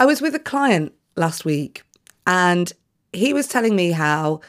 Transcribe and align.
I 0.00 0.06
was 0.06 0.22
with 0.22 0.32
a 0.36 0.38
client 0.38 0.92
last 1.16 1.44
week 1.44 1.82
and 2.24 2.72
he 3.12 3.32
was 3.32 3.48
telling 3.48 3.74
me 3.74 3.90
how, 3.90 4.40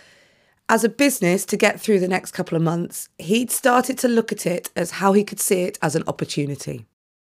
as 0.70 0.84
a 0.84 0.90
business, 0.90 1.44
to 1.48 1.58
get 1.58 1.82
through 1.82 2.00
the 2.00 2.08
next 2.08 2.32
couple 2.32 2.56
of 2.56 2.62
months, 2.62 3.10
he'd 3.18 3.50
started 3.50 3.98
to 4.00 4.08
look 4.08 4.32
at 4.32 4.46
it 4.46 4.70
as 4.76 4.92
how 4.92 5.14
he 5.14 5.24
could 5.24 5.40
see 5.40 5.62
it 5.62 5.80
as 5.82 5.96
an 5.96 6.04
opportunity. 6.06 6.86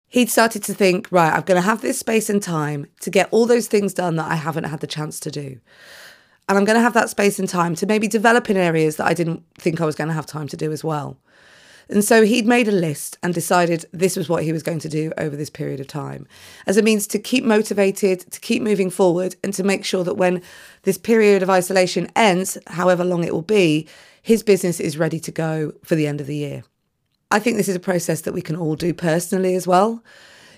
He'd 0.07 0.29
started 0.29 0.63
to 0.63 0.73
think, 0.73 1.11
right, 1.11 1.33
I'm 1.33 1.41
going 1.41 1.61
to 1.61 1.67
have 1.67 1.81
this 1.81 1.99
space 1.99 2.29
and 2.29 2.41
time 2.41 2.87
to 3.01 3.09
get 3.09 3.27
all 3.31 3.45
those 3.45 3.67
things 3.67 3.93
done 3.93 4.15
that 4.15 4.31
I 4.31 4.35
haven't 4.35 4.63
had 4.63 4.79
the 4.79 4.87
chance 4.87 5.19
to 5.19 5.31
do. 5.31 5.59
And 6.47 6.57
I'm 6.57 6.63
going 6.63 6.77
to 6.77 6.83
have 6.83 6.93
that 6.93 7.09
space 7.09 7.37
and 7.37 7.49
time 7.49 7.75
to 7.75 7.85
maybe 7.85 8.07
develop 8.07 8.49
in 8.49 8.55
areas 8.55 8.95
that 8.95 9.07
I 9.07 9.13
didn't 9.13 9.43
think 9.55 9.81
I 9.81 9.85
was 9.85 9.95
going 9.95 10.07
to 10.07 10.13
have 10.13 10.25
time 10.25 10.47
to 10.49 10.57
do 10.57 10.71
as 10.71 10.85
well. 10.85 11.17
And 11.89 12.03
so 12.03 12.23
he'd 12.23 12.47
made 12.47 12.67
a 12.67 12.71
list 12.71 13.17
and 13.21 13.33
decided 13.33 13.85
this 13.91 14.15
was 14.15 14.27
what 14.27 14.43
he 14.43 14.51
was 14.51 14.63
going 14.63 14.79
to 14.79 14.89
do 14.89 15.11
over 15.17 15.35
this 15.35 15.49
period 15.49 15.79
of 15.79 15.87
time 15.87 16.27
as 16.65 16.77
a 16.77 16.81
means 16.81 17.07
to 17.07 17.19
keep 17.19 17.43
motivated, 17.43 18.31
to 18.31 18.39
keep 18.39 18.61
moving 18.61 18.89
forward, 18.89 19.35
and 19.43 19.53
to 19.53 19.63
make 19.63 19.85
sure 19.85 20.03
that 20.03 20.15
when 20.15 20.41
this 20.83 20.97
period 20.97 21.43
of 21.43 21.49
isolation 21.49 22.09
ends, 22.15 22.57
however 22.67 23.03
long 23.03 23.23
it 23.23 23.33
will 23.33 23.41
be, 23.41 23.87
his 24.21 24.41
business 24.41 24.79
is 24.79 24.97
ready 24.97 25.19
to 25.19 25.31
go 25.31 25.73
for 25.83 25.95
the 25.95 26.07
end 26.07 26.19
of 26.19 26.27
the 26.27 26.35
year. 26.35 26.63
I 27.31 27.39
think 27.39 27.57
this 27.57 27.69
is 27.69 27.75
a 27.75 27.79
process 27.79 28.21
that 28.21 28.33
we 28.33 28.41
can 28.41 28.55
all 28.55 28.75
do 28.75 28.93
personally 28.93 29.55
as 29.55 29.67
well. 29.67 30.03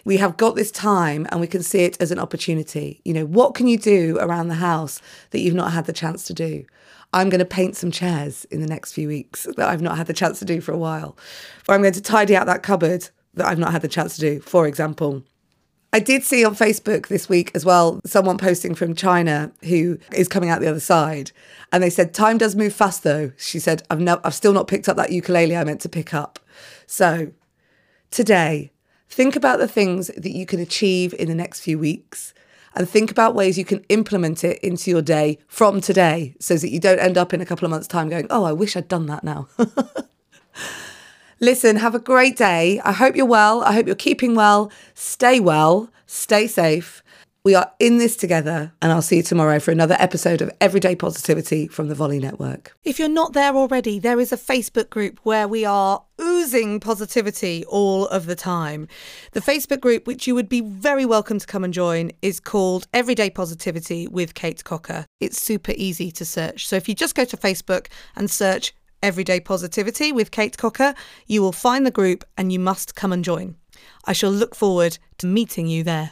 We 0.08 0.16
have 0.20 0.38
got 0.38 0.56
this 0.56 0.72
time 0.72 1.28
and 1.32 1.42
we 1.42 1.48
can 1.48 1.62
see 1.62 1.80
it 1.80 1.98
as 2.00 2.12
an 2.12 2.18
opportunity. 2.18 3.02
You 3.04 3.14
know, 3.14 3.26
what 3.26 3.56
can 3.56 3.68
you 3.68 3.78
do 3.78 4.18
around 4.22 4.48
the 4.48 4.56
house 4.56 5.02
that 5.32 5.42
you've 5.42 5.54
not 5.54 5.74
had 5.74 5.84
the 5.84 5.92
chance 5.92 6.24
to 6.28 6.34
do? 6.34 6.66
I'm 7.12 7.28
going 7.28 7.40
to 7.40 7.46
paint 7.46 7.76
some 7.76 7.92
chairs 7.92 8.46
in 8.46 8.62
the 8.62 8.68
next 8.68 8.94
few 8.94 9.10
weeks 9.10 9.46
that 9.58 9.68
I've 9.68 9.82
not 9.82 9.98
had 9.98 10.08
the 10.08 10.14
chance 10.14 10.40
to 10.40 10.46
do 10.46 10.62
for 10.62 10.72
a 10.72 10.78
while. 10.78 11.18
Or 11.68 11.76
I'm 11.76 11.82
going 11.82 11.92
to 11.92 12.02
tidy 12.02 12.38
out 12.38 12.46
that 12.46 12.64
cupboard 12.64 13.10
that 13.34 13.48
I've 13.48 13.60
not 13.60 13.74
had 13.74 13.82
the 13.82 13.90
chance 13.90 14.16
to 14.16 14.22
do, 14.22 14.40
for 14.40 14.66
example. 14.66 15.24
I 15.92 16.00
did 16.00 16.24
see 16.24 16.46
on 16.46 16.56
Facebook 16.56 17.08
this 17.08 17.28
week 17.28 17.52
as 17.54 17.66
well 17.66 18.00
someone 18.06 18.38
posting 18.38 18.76
from 18.76 18.96
China 18.96 19.52
who 19.66 20.00
is 20.14 20.30
coming 20.30 20.50
out 20.50 20.62
the 20.62 20.70
other 20.70 20.80
side. 20.80 21.34
And 21.74 21.84
they 21.84 21.90
said, 21.90 22.14
Time 22.14 22.38
does 22.38 22.56
move 22.56 22.74
fast 22.74 23.04
though. 23.04 23.34
She 23.36 23.60
said, 23.60 23.84
I've, 23.90 24.00
no- 24.00 24.22
I've 24.24 24.36
still 24.36 24.54
not 24.54 24.70
picked 24.70 24.88
up 24.88 24.96
that 24.96 25.12
ukulele 25.12 25.58
I 25.58 25.66
meant 25.66 25.82
to 25.82 25.90
pick 25.90 26.14
up. 26.14 26.40
So 26.86 27.34
today, 28.10 28.72
think 29.10 29.36
about 29.36 29.60
the 29.60 29.68
things 29.68 30.08
that 30.08 30.32
you 30.32 30.46
can 30.46 30.60
achieve 30.60 31.14
in 31.18 31.28
the 31.28 31.36
next 31.36 31.62
few 31.62 31.80
weeks 31.80 32.34
and 32.76 32.88
think 32.88 33.10
about 33.10 33.34
ways 33.34 33.58
you 33.58 33.66
can 33.66 33.84
implement 33.90 34.44
it 34.44 34.60
into 34.60 34.92
your 34.92 35.02
day 35.02 35.40
from 35.48 35.82
today 35.82 36.36
so 36.40 36.56
that 36.56 36.70
you 36.70 36.80
don't 36.80 37.00
end 37.00 37.18
up 37.18 37.34
in 37.34 37.42
a 37.42 37.46
couple 37.46 37.66
of 37.66 37.72
months' 37.72 37.88
time 37.88 38.10
going, 38.10 38.28
oh, 38.30 38.44
I 38.44 38.52
wish 38.52 38.78
I'd 38.78 38.88
done 38.88 39.08
that 39.08 39.24
now. 39.24 39.48
Listen, 41.40 41.76
have 41.78 41.96
a 41.96 42.00
great 42.00 42.38
day. 42.38 42.80
I 42.84 42.92
hope 42.92 43.16
you're 43.16 43.26
well. 43.26 43.64
I 43.64 43.74
hope 43.74 43.88
you're 43.88 43.96
keeping 43.96 44.36
well. 44.36 44.72
Stay 44.94 45.40
well, 45.40 45.90
stay 46.06 46.48
safe. 46.48 47.04
We 47.48 47.56
are 47.56 47.72
in 47.80 47.98
this 47.98 48.18
together, 48.18 48.74
and 48.82 48.92
I'll 48.92 49.02
see 49.02 49.16
you 49.16 49.24
tomorrow 49.24 49.58
for 49.62 49.72
another 49.72 49.96
episode 50.00 50.42
of 50.42 50.52
Everyday 50.60 50.98
Positivity 50.98 51.70
from 51.70 51.88
the 51.88 51.96
Volley 51.96 52.20
Network. 52.20 52.76
If 52.84 53.00
you're 53.00 53.08
not 53.08 53.32
there 53.32 53.56
already, 53.56 54.00
there 54.00 54.20
is 54.20 54.34
a 54.34 54.38
Facebook 54.38 54.90
group 54.90 55.18
where 55.24 55.48
we 55.48 55.64
are 55.64 56.04
oozing 56.20 56.82
positivity 56.82 57.64
all 57.70 58.06
of 58.08 58.26
the 58.26 58.36
time. 58.36 58.90
The 59.32 59.40
Facebook 59.40 59.80
group, 59.80 60.08
which 60.08 60.28
you 60.28 60.36
would 60.36 60.50
be 60.50 60.60
very 60.60 61.06
welcome 61.06 61.40
to 61.40 61.48
come 61.48 61.64
and 61.64 61.74
join, 61.74 62.12
is 62.22 62.42
called 62.42 62.86
Everyday 62.94 63.30
Positivity 63.30 64.10
with 64.10 64.34
Kate 64.34 64.66
Cocker. 64.66 65.06
It's 65.22 65.42
super 65.42 65.72
easy 65.78 66.12
to 66.12 66.26
search. 66.26 66.68
So 66.68 66.76
if 66.76 66.90
you 66.90 66.96
just 66.96 67.16
go 67.16 67.24
to 67.24 67.38
Facebook 67.38 67.88
and 68.18 68.30
search 68.30 68.76
Everyday 69.02 69.40
Positivity 69.40 70.12
with 70.12 70.32
Kate 70.32 70.58
Cocker, 70.58 70.94
you 71.28 71.42
will 71.42 71.54
find 71.54 71.86
the 71.86 71.92
group 71.92 72.26
and 72.38 72.52
you 72.52 72.60
must 72.60 72.96
come 72.96 73.14
and 73.14 73.24
join. 73.24 73.56
I 74.04 74.12
shall 74.14 74.32
look 74.32 74.56
forward 74.56 74.98
to 75.20 75.28
meeting 75.28 75.68
you 75.68 75.84
there. 75.84 76.06